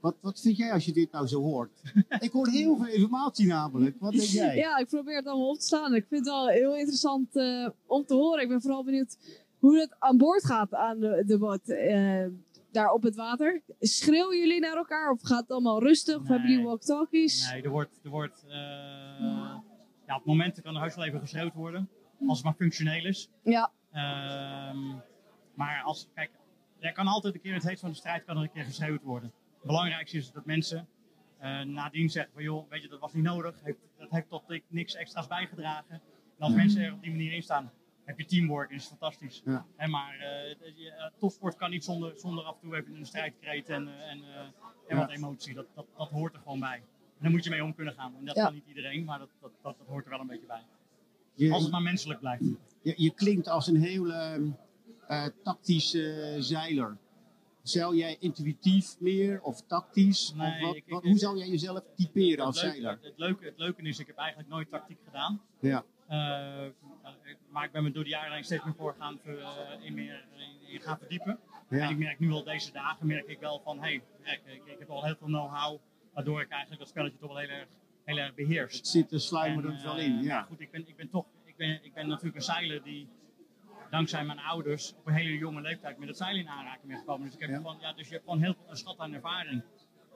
wat, 0.00 0.16
wat 0.20 0.40
vind 0.40 0.56
jij 0.56 0.72
als 0.72 0.84
je 0.84 0.92
dit 0.92 1.12
nou 1.12 1.26
zo 1.26 1.40
hoort? 1.40 1.82
ik 2.20 2.30
hoor 2.30 2.48
heel 2.48 2.76
veel 2.76 2.86
informatie 2.86 3.46
namelijk. 3.46 3.96
Wat 4.00 4.12
denk 4.12 4.24
jij? 4.24 4.56
Ja, 4.56 4.76
ik 4.78 4.86
probeer 4.86 5.16
het 5.16 5.26
allemaal 5.26 5.48
op 5.50 5.58
te 5.58 5.64
staan. 5.66 5.94
Ik 5.94 6.06
vind 6.08 6.24
het 6.24 6.34
wel 6.34 6.48
heel 6.48 6.76
interessant 6.76 7.36
eh, 7.36 7.68
om 7.86 8.04
te 8.04 8.14
horen. 8.14 8.42
Ik 8.42 8.48
ben 8.48 8.60
vooral 8.60 8.84
benieuwd 8.84 9.16
hoe 9.58 9.78
het 9.80 9.94
aan 9.98 10.16
boord 10.16 10.44
gaat 10.44 10.74
aan 10.74 11.00
de, 11.00 11.22
de 11.26 11.38
boot. 11.38 11.68
eh, 11.68 12.26
daar 12.72 12.90
op 12.90 13.02
het 13.02 13.16
water. 13.16 13.62
Schreeuwen 13.78 14.38
jullie 14.38 14.60
naar 14.60 14.76
elkaar 14.76 15.10
of 15.10 15.22
gaat 15.22 15.40
het 15.40 15.50
allemaal 15.50 15.82
rustig? 15.82 16.16
Of 16.16 16.28
hebben 16.28 16.50
jullie 16.50 16.64
walkie-talkies? 16.64 17.50
Nee, 17.50 17.62
er 17.62 17.70
wordt, 17.70 18.00
er 18.02 18.10
wordt 18.10 18.44
eh, 18.48 18.52
ja, 20.06 20.16
op 20.16 20.24
momenten 20.24 20.62
kan 20.62 20.74
er 20.74 20.80
heus 20.82 20.94
wel 20.94 21.04
even 21.04 21.20
geschreeuwd 21.20 21.54
worden. 21.54 21.88
Als 22.26 22.36
het 22.36 22.46
maar 22.46 22.54
functioneel 22.54 23.04
is. 23.04 23.28
Ja, 23.42 23.72
Ehm, 23.92 24.96
maar 25.54 25.82
als, 25.82 26.08
kijk, 26.14 26.30
er 26.78 26.92
kan 26.92 27.06
altijd 27.06 27.34
een 27.34 27.40
keer 27.40 27.50
in 27.50 27.56
het 27.56 27.68
heet 27.68 27.80
van 27.80 27.90
de 27.90 27.96
strijd 27.96 28.24
kan 28.24 28.36
er 28.36 28.42
een 28.42 28.50
keer 28.50 28.64
geschreeuwd 28.64 29.02
worden. 29.02 29.32
Het 29.58 29.66
belangrijkste 29.66 30.16
is 30.16 30.32
dat 30.32 30.44
mensen 30.44 30.88
eh, 31.38 31.60
nadien 31.60 32.10
zeggen 32.10 32.32
van 32.32 32.42
joh, 32.42 32.70
weet 32.70 32.82
je, 32.82 32.88
dat 32.88 33.00
was 33.00 33.12
niet 33.12 33.24
nodig. 33.24 33.54
Heeft, 33.62 33.78
dat 33.98 34.10
heeft 34.10 34.28
tot 34.28 34.50
ik 34.50 34.64
niks 34.68 34.94
extra's 34.94 35.26
bijgedragen. 35.26 35.94
En 35.94 36.46
als 36.46 36.54
mensen 36.54 36.82
er 36.82 36.92
op 36.92 37.02
die 37.02 37.10
manier 37.10 37.32
in 37.32 37.42
staan, 37.42 37.70
heb 38.10 38.18
je 38.18 38.26
teamwork 38.36 38.70
en 38.70 38.76
is 38.76 38.86
fantastisch. 38.86 39.42
Ja. 39.44 39.66
Hè, 39.76 39.86
maar 39.88 40.18
eh, 40.18 40.50
eh, 40.50 41.12
topsport 41.18 41.56
kan 41.56 41.70
niet 41.70 41.84
zonder, 41.84 42.12
zonder 42.18 42.44
af 42.44 42.54
en 42.54 42.60
toe 42.60 42.76
even 42.76 42.94
een 42.94 43.06
strijdkreet 43.06 43.68
en, 43.68 43.88
eh, 43.88 44.10
en, 44.10 44.22
en 44.88 44.96
wat 44.96 45.10
emotie. 45.10 45.54
Dat, 45.54 45.66
dat, 45.74 45.86
dat 45.96 46.08
hoort 46.10 46.34
er 46.34 46.40
gewoon 46.40 46.60
bij. 46.60 46.76
En 46.76 47.26
daar 47.26 47.30
moet 47.30 47.44
je 47.44 47.50
mee 47.50 47.64
om 47.64 47.74
kunnen 47.74 47.94
gaan. 47.94 48.14
En 48.16 48.24
dat 48.24 48.34
kan 48.34 48.54
niet 48.54 48.66
iedereen, 48.66 49.04
maar 49.04 49.18
dat, 49.18 49.28
dat, 49.40 49.50
dat, 49.62 49.78
dat 49.78 49.86
hoort 49.86 50.04
er 50.04 50.10
wel 50.10 50.20
een 50.20 50.26
beetje 50.26 50.46
bij. 50.46 50.62
Je, 51.34 51.52
Als 51.52 51.62
het 51.62 51.72
maar 51.72 51.82
menselijk 51.82 52.20
blijft. 52.20 52.42
je, 52.82 52.94
je 52.96 53.14
klinkt 53.14 53.48
als 53.48 53.66
een 53.66 53.80
heel 53.82 54.12
eh, 54.12 55.26
tactische 55.42 56.36
zeiler. 56.38 56.96
Zou 57.62 57.96
jij 57.96 58.16
intuïtief 58.20 58.96
meer 59.00 59.40
of 59.42 59.62
tactisch? 59.66 60.32
Nee, 60.36 60.54
of 60.54 60.66
wat, 60.66 60.74
ik- 60.76 60.84
wat- 60.88 61.02
ik- 61.04 61.08
hoe 61.10 61.18
zou 61.18 61.36
jij 61.38 61.48
jezelf 61.48 61.80
typeren 61.96 62.44
als 62.44 62.62
leuke, 62.62 62.76
zeiler? 62.80 62.98
het, 63.02 63.12
leuke, 63.16 63.44
het 63.44 63.58
leuke 63.58 63.82
is, 63.82 63.98
ik 63.98 64.06
heb 64.06 64.16
eigenlijk 64.16 64.48
nooit 64.48 64.70
tactiek 64.70 64.98
gedaan. 65.04 65.40
Ja. 65.60 65.84
Eh, 66.10 66.66
maar 67.50 67.64
ik 67.64 67.72
ben 67.72 67.82
me 67.82 67.90
door 67.90 68.04
de 68.04 68.10
jaren 68.10 68.32
heen 68.32 68.44
steeds 68.44 68.64
meer 68.64 68.74
voor 68.74 68.94
gaan, 68.98 69.18
ver- 69.22 69.38
eh, 69.40 69.84
in 69.84 69.94
meer, 69.94 70.24
in, 70.36 70.68
in 70.68 70.80
gaan 70.80 70.98
verdiepen. 70.98 71.38
En 71.68 71.90
ik 71.90 71.98
merk 71.98 72.18
nu 72.18 72.30
al 72.30 72.44
deze 72.44 72.72
dagen, 72.72 73.06
merk 73.06 73.26
ik 73.26 73.38
wel 73.40 73.60
van, 73.64 73.76
hé, 73.76 73.82
hey, 73.82 73.94
ik, 74.34 74.40
ik, 74.44 74.64
ik 74.66 74.78
heb 74.78 74.90
al 74.90 75.04
heel 75.04 75.16
veel 75.16 75.26
know-how, 75.26 75.78
waardoor 76.14 76.40
ik 76.40 76.48
eigenlijk 76.48 76.80
dat 76.80 76.88
spelletje 76.90 77.18
toch 77.18 77.28
wel 77.28 77.38
heel 77.38 77.48
erg, 77.48 77.68
heel 78.04 78.16
erg 78.16 78.34
beheers. 78.34 78.76
Het 78.76 78.86
zit 78.86 79.12
er 79.12 79.20
sluimert 79.20 79.66
En, 79.66 79.72
er 79.72 79.82
wel 79.82 79.96
eh, 79.96 80.04
in. 80.04 80.22
Ja. 80.22 80.42
goed, 80.42 80.60
ik 80.60 80.70
ben, 80.70 80.88
ik 80.88 80.96
ben 80.96 81.10
toch, 81.10 81.26
ik 81.44 81.56
ben, 81.56 81.84
ik 81.84 81.94
ben 81.94 82.08
natuurlijk 82.08 82.36
een 82.36 82.42
zeiler 82.42 82.82
die 82.82 83.08
dankzij 83.90 84.24
mijn 84.24 84.38
ouders 84.38 84.94
op 84.94 85.06
een 85.06 85.14
hele 85.14 85.36
jonge 85.38 85.60
leeftijd 85.60 85.98
met 85.98 86.08
het 86.08 86.16
zeilen 86.16 86.40
in 86.42 86.48
aanraking 86.48 86.86
ben 86.86 86.98
gekomen. 86.98 87.24
Dus, 87.26 87.34
ik 87.34 87.40
heb 87.40 87.50
Ja. 87.50 87.56
gewoon, 87.56 87.76
ja, 87.80 87.92
dus 87.92 88.06
je 88.06 88.12
hebt 88.12 88.24
gewoon 88.24 88.40
heel 88.42 88.54
veel 88.54 88.70
een 88.70 88.76
schat 88.76 88.98
aan 88.98 89.12
ervaring. 89.12 89.62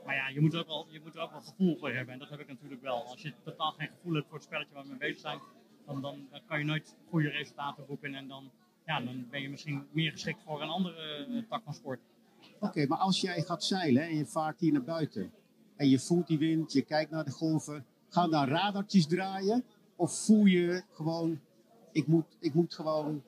Maar 0.04 0.14
ja, 0.14 0.28
je 0.28 0.40
moet, 0.40 0.52
er 0.52 0.60
ook 0.60 0.66
wel, 0.66 0.86
je 0.90 1.00
moet 1.00 1.14
er 1.14 1.20
ook 1.20 1.30
wel 1.30 1.40
gevoel 1.40 1.76
voor 1.76 1.90
hebben. 1.90 2.12
En 2.12 2.18
dat 2.18 2.30
heb 2.30 2.40
ik 2.40 2.48
natuurlijk 2.48 2.82
wel. 2.82 3.04
Als 3.06 3.22
je 3.22 3.32
totaal 3.44 3.70
geen 3.72 3.88
gevoel 3.88 4.14
hebt 4.14 4.26
voor 4.26 4.34
het 4.36 4.44
spelletje 4.44 4.74
waar 4.74 4.82
we 4.82 4.88
mee 4.88 4.98
bezig 4.98 5.20
zijn, 5.20 5.38
dan, 5.86 6.00
dan, 6.00 6.26
dan 6.30 6.40
kan 6.46 6.58
je 6.58 6.64
nooit 6.64 6.96
goede 7.08 7.28
resultaten 7.28 7.86
boeken. 7.86 8.14
En 8.14 8.28
dan, 8.28 8.50
ja, 8.86 9.00
dan 9.00 9.26
ben 9.30 9.40
je 9.40 9.48
misschien 9.48 9.86
meer 9.92 10.10
geschikt 10.10 10.42
voor 10.42 10.62
een 10.62 10.68
andere 10.68 11.26
eh, 11.26 11.48
tak 11.48 11.62
van 11.64 11.74
sport. 11.74 12.00
Oké, 12.60 12.86
maar 12.86 12.98
als 12.98 13.20
jij 13.20 13.42
gaat 13.42 13.64
zeilen 13.64 14.02
en 14.02 14.16
je 14.16 14.26
vaart 14.26 14.60
hier 14.60 14.72
naar 14.72 14.82
buiten 14.84 15.32
en 15.76 15.88
je 15.88 15.98
voelt 15.98 16.26
die 16.26 16.38
wind, 16.38 16.72
je 16.72 16.82
kijkt 16.82 17.10
naar 17.10 17.24
de 17.24 17.30
golven, 17.30 17.84
gaan 18.08 18.30
daar 18.30 18.48
radartjes 18.48 19.06
draaien? 19.06 19.64
Of 19.96 20.24
voel 20.24 20.44
je 20.44 20.82
gewoon, 20.92 21.40
ik 21.92 22.06
moet, 22.06 22.36
ik 22.40 22.54
moet 22.54 22.74
gewoon, 22.74 23.22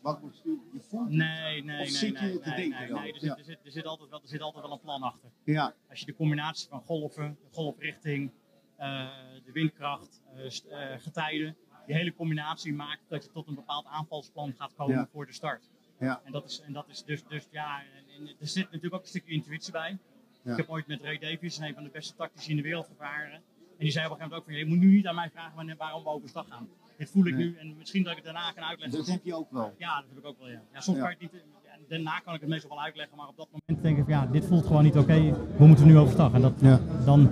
wat 0.00 0.22
moet? 0.22 0.42
Je 0.44 0.80
voelt? 0.80 1.08
Nee, 1.08 1.64
nee, 1.64 1.80
Of 1.80 2.00
nee, 2.00 2.12
nee, 2.12 2.38
nee, 2.44 2.68
nee, 2.68 2.88
dan? 2.88 3.00
nee. 3.00 3.12
Er, 3.12 3.20
zit, 3.20 3.38
er, 3.38 3.44
zit, 3.44 3.58
er, 3.64 3.70
zit 3.70 3.84
altijd 3.86 4.10
wel, 4.10 4.20
er 4.22 4.28
zit 4.28 4.40
altijd 4.40 4.64
wel 4.64 4.72
een 4.72 4.80
plan 4.80 5.02
achter. 5.02 5.30
Ja, 5.44 5.74
Als 5.90 6.00
je 6.00 6.06
de 6.06 6.14
combinatie 6.14 6.68
van 6.68 6.80
golven, 6.80 7.38
de 7.40 7.48
golfrichting, 7.56 8.30
eh, 8.76 9.08
de 9.44 9.52
windkracht, 9.52 10.22
eh, 10.34 10.92
getijden, 10.98 11.56
die 11.88 11.96
hele 11.96 12.14
combinatie 12.14 12.72
maakt 12.74 13.02
dat 13.08 13.24
je 13.24 13.30
tot 13.30 13.46
een 13.48 13.54
bepaald 13.54 13.86
aanvalsplan 13.86 14.54
gaat 14.58 14.74
komen 14.74 14.94
Ja. 14.96 15.08
voor 15.12 15.26
de 15.26 15.32
start. 15.32 15.68
ja, 15.98 16.20
En 16.24 16.32
dat 16.32 16.44
is, 16.44 16.60
en 16.60 16.72
dat 16.72 16.88
is 16.88 17.04
dus, 17.04 17.24
dus 17.26 17.46
ja, 17.50 17.80
en, 17.80 18.14
en 18.16 18.28
er 18.40 18.46
zit 18.48 18.64
natuurlijk 18.64 18.94
ook 18.94 19.02
een 19.02 19.08
stukje 19.08 19.32
intuïtie 19.32 19.72
bij. 19.72 19.98
Ja. 20.42 20.50
Ik 20.50 20.56
heb 20.56 20.68
ooit 20.68 20.86
met 20.86 21.02
Ray 21.02 21.18
Davies, 21.18 21.58
een 21.58 21.74
van 21.74 21.82
de 21.82 21.90
beste 21.90 22.14
tactici 22.14 22.50
in 22.50 22.56
de 22.56 22.62
wereld, 22.62 22.86
gevaren. 22.86 23.32
En 23.32 23.84
die 23.84 23.90
zei 23.90 24.06
op 24.06 24.10
een 24.12 24.16
gegeven 24.16 24.18
moment 24.18 24.32
ook 24.40 24.44
van, 24.44 24.54
je 24.54 24.66
moet 24.66 24.78
nu 24.78 24.94
niet 24.96 25.06
aan 25.06 25.14
mij 25.14 25.30
vragen 25.30 25.76
waarom 25.76 26.02
we 26.02 26.08
overstag 26.08 26.46
gaan. 26.48 26.68
Dit 26.98 27.10
voel 27.10 27.26
ik 27.26 27.34
Nee. 27.34 27.44
nu 27.46 27.56
en 27.56 27.76
misschien 27.76 28.02
dat 28.02 28.10
ik 28.10 28.16
het 28.16 28.24
daarna 28.32 28.52
kan 28.52 28.64
uitleggen. 28.64 28.98
dat 28.98 29.06
heb 29.06 29.24
je 29.24 29.34
ook 29.34 29.50
wel. 29.50 29.74
Ja, 29.78 30.00
dat 30.00 30.08
heb 30.08 30.18
ik 30.18 30.24
ook 30.24 30.38
wel, 30.38 30.48
ja. 30.48 30.62
ja 30.72 30.80
soms 30.80 30.98
kan 30.98 31.10
je 31.10 31.16
het 31.18 31.32
niet, 31.32 31.42
daarna 31.88 32.10
kan 32.24 32.34
ik 32.34 32.40
het 32.40 32.48
meestal 32.48 32.70
wel 32.70 32.80
uitleggen, 32.82 33.16
maar 33.16 33.26
op 33.28 33.36
dat 33.36 33.46
moment 33.52 33.82
denk 33.84 33.98
ik, 33.98 34.04
van, 34.04 34.12
ja, 34.12 34.28
dit 34.32 34.44
voelt 34.48 34.66
gewoon 34.66 34.82
niet 34.82 34.96
oké, 34.98 35.14
we 35.56 35.66
moeten 35.66 35.86
nu 35.86 35.98
overstag. 35.98 36.32
En 36.32 36.40
dat, 36.40 36.52
Ja. 36.58 36.78
dan 37.04 37.30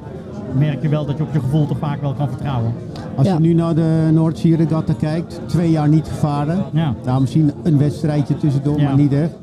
merk 0.58 0.82
je 0.82 0.88
wel 0.88 1.06
dat 1.06 1.16
je 1.16 1.22
op 1.22 1.32
je 1.32 1.40
gevoel 1.40 1.66
toch 1.66 1.78
vaak 1.78 2.00
wel 2.00 2.14
kan 2.14 2.28
vertrouwen. 2.28 2.72
Als 3.16 3.26
Ja. 3.26 3.32
je 3.34 3.40
nu 3.40 3.52
naar 3.52 3.75
de 3.75 4.08
Noordzee 4.12 4.56
Regatta 4.56 4.92
kijkt, 4.92 5.40
twee 5.46 5.70
jaar 5.70 5.88
niet 5.88 6.06
gevaren. 6.08 6.64
Ja. 6.72 6.94
Nou, 7.04 7.20
misschien 7.20 7.52
een 7.62 7.78
wedstrijdje 7.78 8.36
tussendoor, 8.36 8.78
Ja. 8.78 8.84
maar 8.88 8.96
niet 8.96 9.12
echt. 9.12 9.34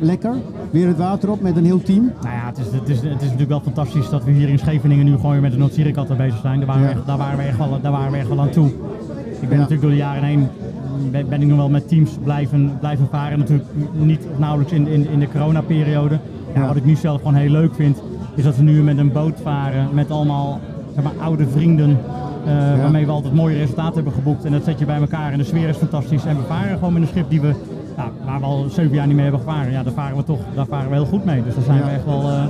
Lekker, 0.00 0.34
weer 0.70 0.86
het 0.86 0.96
water 0.96 1.30
op 1.30 1.40
met 1.40 1.56
een 1.56 1.64
heel 1.64 1.82
team. 1.82 2.04
Nou 2.22 2.34
ja, 2.34 2.46
het 2.46 2.58
is, 2.58 2.64
het, 2.72 2.88
is, 2.88 2.96
het 2.96 3.04
is 3.12 3.22
natuurlijk 3.22 3.48
wel 3.48 3.60
fantastisch 3.60 4.08
dat 4.10 4.24
we 4.24 4.30
hier 4.30 4.48
in 4.48 4.58
Scheveningen 4.58 5.04
nu 5.04 5.14
gewoon 5.16 5.32
weer 5.32 5.40
met 5.40 5.50
de 5.52 5.58
Noord-Sierikatten 5.58 6.16
bezig 6.16 6.40
zijn. 6.40 6.58
Daar 6.58 6.66
waren, 6.66 6.82
Ja. 6.82 6.88
we 6.88 6.94
echt, 6.94 7.06
daar, 7.06 7.16
waren 7.18 7.36
we 7.38 7.42
echt 7.42 7.58
wel, 7.58 7.80
daar 7.80 7.92
waren 7.92 8.10
we 8.12 8.18
echt 8.18 8.28
wel 8.28 8.40
aan 8.40 8.50
toe. 8.50 8.66
Ik 8.68 8.74
ben 9.40 9.50
Ja. 9.50 9.54
natuurlijk 9.56 9.80
door 9.80 9.90
de 9.90 9.96
jaren 9.96 10.22
heen 10.22 10.48
ben, 11.10 11.28
ben 11.28 11.40
ik 11.42 11.48
nog 11.48 11.56
wel 11.56 11.68
met 11.68 11.88
teams 11.88 12.10
blijven, 12.24 12.76
blijven 12.80 13.06
varen. 13.10 13.38
Natuurlijk 13.38 13.68
niet 13.92 14.20
of 14.32 14.38
nauwelijks 14.38 14.72
in, 14.72 14.86
in, 14.86 15.08
in 15.10 15.18
de 15.18 15.28
coronaperiode. 15.28 16.18
Ja, 16.54 16.60
Ja. 16.60 16.66
Wat 16.66 16.76
ik 16.76 16.84
nu 16.84 16.94
zelf 16.96 17.18
gewoon 17.18 17.34
heel 17.34 17.50
leuk 17.50 17.74
vind, 17.74 18.02
is 18.34 18.44
dat 18.44 18.56
we 18.56 18.62
nu 18.62 18.82
met 18.82 18.98
een 18.98 19.12
boot 19.12 19.34
varen 19.42 19.88
met 19.92 20.10
allemaal 20.10 20.60
zeg 20.94 21.04
maar, 21.04 21.12
oude 21.20 21.46
vrienden. 21.48 21.98
eh, 22.46 22.52
Waarmee 22.80 23.06
we 23.06 23.12
altijd 23.12 23.34
mooie 23.34 23.56
resultaten 23.58 23.94
hebben 23.94 24.12
geboekt. 24.12 24.44
En 24.44 24.52
dat 24.52 24.64
zet 24.64 24.78
je 24.78 24.84
bij 24.84 25.00
elkaar 25.00 25.32
en 25.32 25.38
de 25.38 25.44
sfeer 25.44 25.68
is 25.68 25.76
fantastisch. 25.76 26.24
En 26.24 26.36
we 26.36 26.42
varen 26.48 26.78
gewoon 26.78 26.92
met 26.92 27.02
een 27.02 27.08
schip 27.08 27.30
die 27.30 27.40
we, 27.40 27.54
ja, 27.96 28.10
waar 28.24 28.38
we 28.40 28.44
al 28.46 28.66
zeven 28.70 28.94
jaar 28.94 29.06
niet 29.06 29.14
mee 29.16 29.24
hebben 29.24 29.42
gevaren. 29.42 29.72
Ja, 29.72 29.82
daar 29.82 29.92
varen 29.92 30.16
we 30.16 30.24
toch 30.24 30.40
daar 30.54 30.66
varen 30.66 30.88
we 30.88 30.94
heel 30.94 31.06
goed 31.06 31.24
mee. 31.24 31.42
Dus 31.42 31.54
daar 31.54 31.64
zijn 31.64 31.78
Ja. 31.78 31.84
we 31.84 31.90
echt 31.90 32.04
wel. 32.04 32.20
eh, 32.30 32.44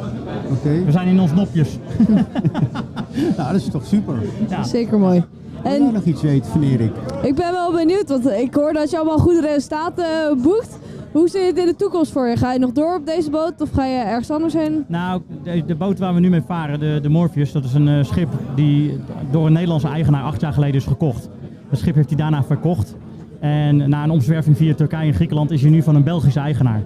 Oké, 0.52 0.84
we 0.84 0.92
zijn 0.92 1.08
in 1.08 1.20
ons 1.20 1.32
nopjes. 1.34 1.78
nou, 3.36 3.52
dat 3.52 3.54
is 3.54 3.68
toch 3.68 3.86
super. 3.86 4.14
Ja. 4.48 4.62
zeker 4.62 4.98
mooi. 4.98 5.22
Wil 5.68 5.78
jij 5.78 5.86
En 5.86 5.92
nog 5.92 6.04
iets 6.04 6.22
weten 6.22 6.50
van 6.50 6.62
Erik? 6.62 6.92
ik 7.22 7.34
ben 7.34 7.52
wel 7.52 7.72
benieuwd, 7.72 8.08
want 8.08 8.26
ik 8.26 8.54
hoor 8.54 8.72
dat 8.72 8.90
je 8.90 8.96
allemaal 8.96 9.18
goede 9.18 9.40
resultaten 9.40 10.04
eh, 10.04 10.42
boekt. 10.42 10.78
Hoe 11.12 11.28
zit 11.28 11.46
het 11.46 11.58
in 11.58 11.66
de 11.66 11.76
toekomst 11.76 12.12
voor 12.12 12.28
je? 12.28 12.36
Ga 12.36 12.52
je 12.52 12.58
nog 12.58 12.72
door 12.72 12.94
op 12.94 13.06
deze 13.06 13.30
boot 13.30 13.60
of 13.60 13.70
ga 13.72 13.84
je 13.84 13.96
ergens 13.98 14.30
anders 14.30 14.54
heen? 14.54 14.84
Nou, 14.88 15.22
de, 15.42 15.64
de 15.64 15.74
boot 15.74 15.98
waar 15.98 16.14
we 16.14 16.20
nu 16.20 16.28
mee 16.28 16.42
varen, 16.46 16.80
de, 16.80 16.98
de 17.02 17.08
Morpheus, 17.08 17.52
dat 17.52 17.64
is 17.64 17.74
een 17.74 17.88
eh, 17.88 18.04
schip 18.04 18.28
die 18.54 19.00
door 19.30 19.46
een 19.46 19.52
Nederlandse 19.52 19.88
eigenaar 19.88 20.22
acht 20.22 20.40
jaar 20.40 20.52
geleden 20.52 20.74
is 20.74 20.86
gekocht. 20.86 21.28
Dat 21.70 21.78
schip 21.78 21.94
heeft 21.94 22.08
hij 22.08 22.18
daarna 22.18 22.42
verkocht. 22.42 22.94
En 23.40 23.88
na 23.88 24.04
een 24.04 24.10
omzwerving 24.10 24.56
via 24.56 24.74
Turkije 24.74 25.06
en 25.06 25.14
Griekenland 25.14 25.50
is 25.50 25.60
hij 25.60 25.70
nu 25.70 25.82
van 25.82 25.94
een 25.94 26.02
Belgische 26.04 26.40
eigenaar. 26.40 26.82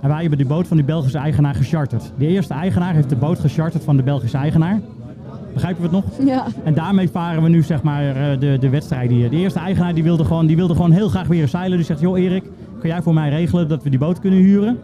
En 0.00 0.08
wij 0.08 0.20
hebben 0.20 0.38
die 0.38 0.46
boot 0.46 0.66
van 0.66 0.76
die 0.76 0.86
Belgische 0.86 1.18
eigenaar 1.18 1.54
gecharterd. 1.54 2.12
De 2.18 2.26
eerste 2.26 2.54
eigenaar 2.54 2.94
heeft 2.94 3.08
de 3.08 3.16
boot 3.16 3.38
gecharterd 3.38 3.84
van 3.84 3.96
de 3.96 4.02
Belgische 4.02 4.36
eigenaar. 4.36 4.80
Begrijpen 5.52 5.82
we 5.90 5.96
het 5.96 6.04
nog? 6.04 6.26
Ja. 6.26 6.46
En 6.64 6.74
daarmee 6.74 7.08
varen 7.10 7.42
we 7.42 7.48
nu 7.48 7.62
zeg 7.62 7.82
maar 7.82 8.08
eh, 8.16 8.38
de, 8.40 8.56
de 8.60 8.68
wedstrijden 8.68 9.16
hier. 9.16 9.30
De 9.30 9.36
eerste 9.36 9.58
eigenaar 9.58 9.94
die 9.94 10.02
wilde, 10.02 10.24
gewoon, 10.24 10.46
die 10.46 10.56
wilde 10.56 10.74
gewoon 10.74 10.90
heel 10.90 11.08
graag 11.08 11.26
weer 11.26 11.42
een 11.42 11.48
zeiler. 11.48 11.76
Die 11.76 11.86
zegt, 11.86 12.00
joh 12.00 12.18
Erik, 12.18 12.44
kan 12.80 12.90
jij 12.90 13.02
voor 13.02 13.14
mij 13.14 13.28
regelen 13.30 13.68
dat 13.68 13.82
we 13.82 13.90
die 13.90 13.98
boot 13.98 14.18
kunnen 14.20 14.38
huren? 14.38 14.78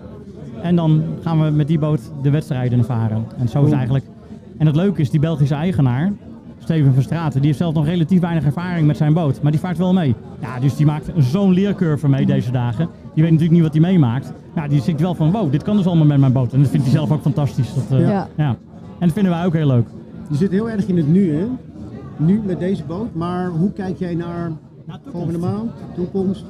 En 0.62 0.76
dan 0.76 1.02
gaan 1.22 1.44
we 1.44 1.50
met 1.50 1.66
die 1.68 1.78
boot 1.78 2.00
de 2.22 2.30
wedstrijden 2.30 2.84
varen. 2.84 3.24
En 3.38 3.48
zo 3.48 3.58
is 3.58 3.64
het 3.64 3.74
eigenlijk. 3.74 4.04
En 4.58 4.66
het 4.66 4.76
leuke 4.76 5.00
is, 5.00 5.10
die 5.10 5.20
Belgische 5.20 5.54
eigenaar, 5.54 6.12
Steven 6.58 6.94
van 6.94 7.02
Straten, 7.02 7.36
die 7.38 7.46
heeft 7.46 7.58
zelf 7.58 7.74
nog 7.74 7.86
relatief 7.86 8.20
weinig 8.20 8.44
ervaring 8.44 8.86
met 8.86 8.96
zijn 8.96 9.12
boot. 9.12 9.42
Maar 9.42 9.50
die 9.52 9.60
vaart 9.60 9.78
wel 9.78 9.92
mee. 9.92 10.14
Ja, 10.40 10.60
dus 10.60 10.76
die 10.76 10.86
maakt 10.86 11.10
zo'n 11.18 11.52
leercurve 11.52 12.08
mee 12.08 12.26
deze 12.26 12.50
dagen. 12.50 12.88
Die 13.14 13.22
weet 13.22 13.32
natuurlijk 13.32 13.50
niet 13.50 13.62
wat 13.62 13.72
hij 13.72 13.80
meemaakt. 13.80 14.32
Ja, 14.54 14.68
die 14.68 14.80
zit 14.80 15.00
wel 15.00 15.14
van, 15.14 15.30
wow, 15.30 15.50
dit 15.52 15.62
kan 15.62 15.76
dus 15.76 15.86
allemaal 15.86 16.06
met 16.06 16.18
mijn 16.18 16.32
boot. 16.32 16.52
En 16.52 16.60
dat 16.60 16.70
vindt 16.70 16.86
hij 16.86 16.94
zelf 16.94 17.10
ook 17.12 17.22
fantastisch. 17.22 17.74
Dat, 17.74 17.98
eh, 18.00 18.08
Ja. 18.08 18.28
ja. 18.36 18.48
En 18.98 19.06
dat 19.06 19.12
vinden 19.12 19.32
wij 19.32 19.44
ook 19.44 19.52
heel 19.54 19.66
leuk. 19.66 19.86
Je 20.28 20.36
zit 20.36 20.50
heel 20.50 20.70
erg 20.70 20.86
in 20.86 20.96
het 20.96 21.08
nu, 21.12 21.34
hè? 21.34 21.46
Nu 22.16 22.40
met 22.46 22.58
deze 22.58 22.82
boot. 22.84 23.14
Maar 23.14 23.46
hoe 23.48 23.72
kijk 23.72 23.98
jij 23.98 24.14
naar 24.14 24.50
volgende 25.12 25.38
maand, 25.38 25.70
toekomst, 25.94 26.44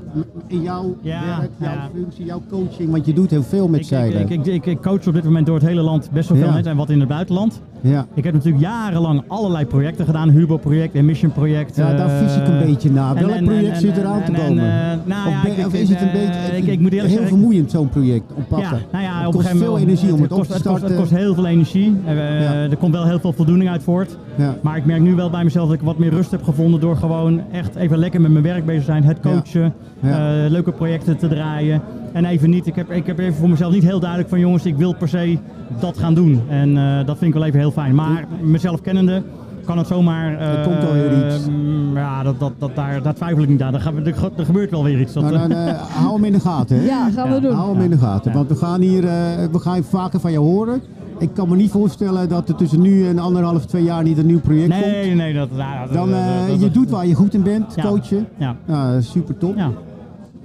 in 0.46 0.62
jouw 0.62 0.96
Ja, 1.00 1.20
werk, 1.38 1.50
jouw 1.58 1.70
ja. 1.72 1.88
functie, 1.94 2.24
jouw 2.24 2.42
coaching? 2.50 2.90
Want 2.90 3.06
je 3.06 3.12
doet 3.12 3.30
heel 3.30 3.42
veel 3.42 3.68
met 3.68 3.80
Ik, 3.80 3.86
zeilen. 3.86 4.28
ik, 4.30 4.46
ik, 4.46 4.66
ik, 4.66 4.82
coach 4.82 5.06
op 5.06 5.14
dit 5.14 5.24
moment 5.24 5.46
door 5.46 5.54
het 5.54 5.64
hele 5.66 5.80
land 5.80 6.10
best 6.12 6.28
wel 6.28 6.38
veel 6.38 6.46
Ja. 6.46 6.52
mensen 6.52 6.70
en 6.72 6.78
wat 6.78 6.90
in 6.90 6.98
het 7.00 7.08
buitenland. 7.08 7.60
ja. 7.80 8.06
Ik 8.14 8.24
heb 8.24 8.34
natuurlijk 8.34 8.62
jarenlang 8.62 9.22
allerlei 9.28 9.66
projecten 9.66 10.04
gedaan. 10.06 10.30
Hubo-project, 10.30 10.94
Emission 10.94 11.32
project. 11.32 11.76
ja, 11.76 11.94
daar 11.96 12.08
eh, 12.10 12.18
vis 12.26 12.36
ik 12.36 12.48
een 12.48 12.58
beetje 12.66 12.90
naar. 12.90 13.14
Welk 13.14 13.30
en- 13.30 13.44
project 13.44 13.74
en- 13.74 13.80
zit 13.80 13.96
eraan 13.96 14.24
te 14.24 14.32
en- 14.32 14.34
en, 14.40 14.46
komen? 14.48 14.64
eh, 14.64 14.96
nou 15.04 15.28
of, 15.64 15.70
ben- 15.70 15.80
is 15.80 15.88
het 15.88 16.00
een 16.00 16.08
eh, 16.08 16.12
beetje 16.12 16.56
ik- 16.56 16.66
ik 16.66 16.80
moet 16.80 16.92
eerlijk 16.92 16.92
heel 16.92 17.08
zeggen- 17.08 17.28
vermoeiend 17.28 17.70
zo'n 17.70 17.88
project 17.88 18.32
om 18.34 18.44
Ja, 18.50 18.56
pakken? 18.56 18.78
nou 18.92 19.04
ja, 19.04 19.17
het 19.18 19.26
op 19.26 19.32
kost 19.32 19.44
een 19.44 19.50
gegeven 19.50 19.74
veel 19.74 19.86
energie 19.86 20.12
om 20.14 20.22
het, 20.22 20.32
op 20.32 20.38
kost, 20.38 20.50
te 20.50 20.56
het 20.56 20.66
kost, 20.66 20.76
starten. 20.76 20.96
het 20.96 21.08
kost 21.08 21.20
heel 21.20 21.34
veel 21.34 21.46
energie. 21.46 21.96
Eh, 22.06 22.16
Ja. 22.16 22.52
Er 22.70 22.76
komt 22.76 22.92
wel 22.92 23.06
heel 23.06 23.20
veel 23.20 23.32
voldoening 23.32 23.70
uit 23.70 23.82
voort. 23.82 24.16
Ja. 24.34 24.54
Maar 24.62 24.76
ik 24.76 24.84
merk 24.84 25.00
nu 25.00 25.14
wel 25.14 25.30
bij 25.30 25.44
mezelf 25.44 25.68
dat 25.68 25.76
ik 25.76 25.82
wat 25.84 25.98
meer 25.98 26.10
rust 26.10 26.30
heb 26.30 26.42
gevonden 26.42 26.80
door 26.80 26.96
gewoon 26.96 27.40
echt 27.52 27.74
even 27.76 27.98
lekker 27.98 28.20
met 28.20 28.30
mijn 28.30 28.44
werk 28.44 28.66
bezig 28.66 28.84
te 28.84 28.90
zijn. 28.90 29.04
Het 29.04 29.20
coachen, 29.20 29.72
eh, 30.00 30.10
leuke 30.48 30.72
projecten 30.72 31.16
te 31.16 31.28
draaien. 31.28 31.80
En 32.12 32.24
even 32.24 32.50
niet, 32.50 32.66
ik 32.66 32.74
heb, 32.74 32.90
ik 32.90 33.06
heb 33.06 33.18
even 33.18 33.34
voor 33.34 33.48
mezelf 33.48 33.72
niet 33.72 33.82
heel 33.82 34.00
duidelijk 34.00 34.28
van 34.28 34.38
jongens, 34.38 34.64
ik 34.66 34.76
wil 34.76 34.94
per 34.94 35.08
se 35.08 35.38
dat 35.80 35.98
gaan 35.98 36.14
doen. 36.14 36.40
En 36.48 36.76
eh, 36.76 37.06
dat 37.06 37.18
vind 37.18 37.30
ik 37.30 37.38
wel 37.38 37.46
even 37.46 37.58
heel 37.58 37.70
fijn. 37.70 37.94
Maar 37.94 38.24
mezelf 38.42 38.80
kennende 38.80 39.22
kan 39.68 39.78
het 39.78 39.86
zomaar... 39.86 40.38
eh, 40.38 40.58
Er 40.58 40.64
komt 40.64 40.82
wel 40.82 40.92
weer 40.92 41.26
iets. 41.26 41.46
mm, 41.48 41.96
Ja, 41.96 42.22
dat, 42.22 42.40
dat, 42.40 42.52
dat, 42.58 42.70
daar, 42.74 43.02
daar 43.02 43.14
twijfel 43.14 43.42
ik 43.42 43.48
niet 43.48 43.62
aan. 43.62 43.74
Er, 43.74 43.80
gaat- 43.80 43.94
er, 43.96 44.14
er 44.36 44.44
gebeurt 44.44 44.70
wel 44.70 44.84
weer 44.84 45.00
iets. 45.00 45.12
Dat, 45.12 45.22
Nou, 45.22 45.34
eh, 45.34 45.40
dan, 45.40 45.50
eh, 45.50 45.74
hou 45.80 46.14
hem 46.14 46.24
in 46.24 46.32
de 46.32 46.40
gaten. 46.40 46.76
Hè? 46.76 46.84
Ja, 46.84 47.10
gaan 47.10 47.28
we 47.28 47.34
Ja. 47.34 47.40
doen. 47.40 47.52
Hou 47.54 47.72
hem 47.74 47.82
in 47.84 47.90
de 47.90 47.98
gaten. 47.98 48.30
Ja. 48.30 48.36
Want 48.36 48.48
we 48.48 48.56
gaan 48.56 48.80
hier 48.80 49.04
eh, 49.04 49.10
we 49.52 49.58
gaan 49.58 49.82
vaker 49.84 50.20
van 50.20 50.32
je 50.32 50.38
horen. 50.38 50.80
Ik 51.18 51.30
kan 51.34 51.48
me 51.48 51.56
niet 51.56 51.70
voorstellen 51.70 52.28
dat 52.28 52.48
er 52.48 52.54
tussen 52.54 52.80
nu 52.80 53.06
en 53.08 53.18
anderhalf, 53.18 53.64
twee 53.66 53.82
jaar 53.84 54.02
niet 54.02 54.18
een 54.18 54.26
nieuw 54.26 54.40
project 54.40 54.72
komt. 54.72 54.84
nee, 54.84 55.14
nee, 55.14 55.34
dat... 55.34 55.48
nou, 55.50 55.86
dat- 55.86 55.92
Dan 55.92 56.08
dat- 56.10 56.18
eh, 56.18 56.46
dat- 56.46 56.54
je 56.54 56.60
dat- 56.60 56.74
doet 56.74 56.90
waar 56.90 57.06
je 57.06 57.14
goed 57.14 57.34
in 57.34 57.42
bent, 57.42 57.74
Ja. 57.74 57.82
coachen. 57.82 58.26
Ja, 58.38 58.56
Ja, 58.66 59.00
super 59.00 59.38
top. 59.38 59.56
ja. 59.56 59.70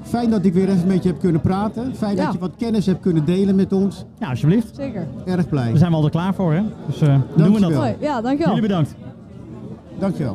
Fijn 0.01 0.29
dat 0.29 0.45
ik 0.45 0.53
weer 0.53 0.69
even 0.69 0.87
met 0.87 1.03
je 1.03 1.09
heb 1.09 1.19
kunnen 1.19 1.41
praten. 1.41 1.91
Fijn 1.95 2.15
Ja. 2.15 2.23
dat 2.23 2.33
je 2.33 2.39
wat 2.39 2.51
kennis 2.57 2.85
hebt 2.85 2.99
kunnen 3.01 3.25
delen 3.25 3.55
met 3.55 3.73
ons. 3.73 4.05
ja, 4.19 4.29
alsjeblieft. 4.29 4.75
Zeker. 4.75 5.07
Erg 5.25 5.49
blij. 5.49 5.67
Daar 5.69 5.77
zijn 5.77 5.91
we 5.91 5.97
al 5.97 6.03
er 6.03 6.09
klaar 6.09 6.33
voor, 6.33 6.53
hè? 6.53 6.61
Dus 6.87 7.01
eh, 7.01 7.15
doen 7.35 7.53
we 7.53 7.59
dat. 7.59 7.71
Mooi. 7.73 7.95
Ja, 7.99 8.21
dankjewel. 8.21 8.53
Jullie 8.53 8.67
bedankt. 8.69 8.95
Dankjewel. 10.03 10.31